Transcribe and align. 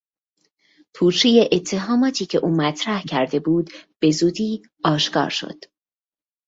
پوچی 0.93 1.49
اتهاماتی 1.51 2.25
که 2.25 2.37
او 2.37 2.51
مطرح 2.51 3.03
کرده 3.03 3.39
بود 3.39 3.69
بزودی 4.01 4.61
آشکار 4.83 5.29
شد. 5.29 5.57